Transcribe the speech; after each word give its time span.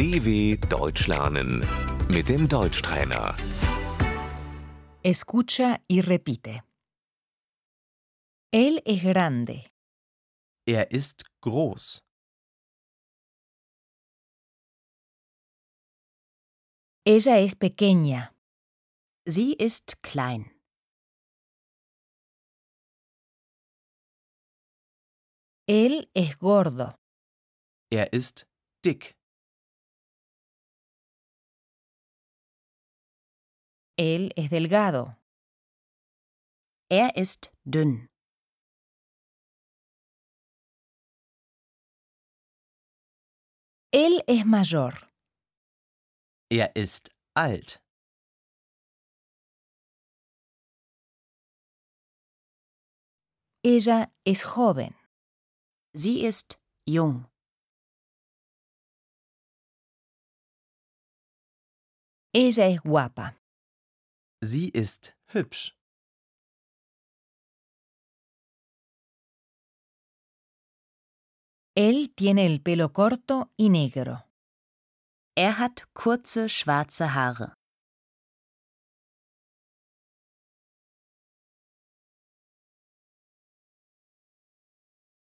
DW 0.00 0.56
Deutsch 0.70 1.08
lernen 1.08 1.60
mit 2.08 2.30
dem 2.30 2.48
Deutschtrainer. 2.48 3.36
Escucha 5.02 5.78
y 5.88 6.00
repite. 6.00 6.62
Él 8.50 8.80
es 8.86 9.02
grande. 9.02 9.66
Er 10.66 10.90
ist 10.90 11.26
groß. 11.42 12.02
Ella 17.04 17.38
es 17.40 17.54
pequeña. 17.54 18.34
Sie 19.26 19.52
ist 19.52 20.02
klein. 20.02 20.50
Él 25.68 26.08
es 26.14 26.38
gordo. 26.38 26.94
Er 27.90 28.10
ist 28.14 28.46
dick. 28.82 29.19
Él 34.00 34.32
es 34.34 34.48
delgado. 34.48 35.14
Er 36.90 37.14
ist 37.16 37.52
dünn. 37.64 38.08
Él 43.92 44.22
es 44.26 44.46
mayor. 44.46 44.94
Er 46.50 46.74
ist 46.74 47.10
alt. 47.34 47.82
Ella 53.62 54.10
es 54.24 54.42
joven. 54.56 54.94
Sie 55.92 56.24
ist 56.24 56.58
jung. 56.86 57.26
Ella 62.32 62.66
es 62.70 62.80
guapa. 62.80 63.39
Sie 64.42 64.70
ist 64.70 65.14
hübsch. 65.34 65.76
Él 71.76 72.14
tiene 72.14 72.46
el 72.46 72.62
pelo 72.62 72.92
corto 72.92 73.50
y 73.58 73.68
negro. 73.68 74.24
Er 75.36 75.58
hat 75.58 75.88
kurze 75.92 76.48
schwarze 76.48 77.14
Haare. 77.14 77.52